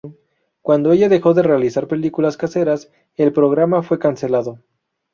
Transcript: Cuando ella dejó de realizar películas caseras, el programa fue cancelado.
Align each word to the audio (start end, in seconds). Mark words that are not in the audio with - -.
Cuando 0.63 0.93
ella 0.93 1.09
dejó 1.09 1.35
de 1.35 1.43
realizar 1.43 1.87
películas 1.87 2.35
caseras, 2.35 2.89
el 3.17 3.31
programa 3.33 3.83
fue 3.83 3.99
cancelado. 3.99 4.57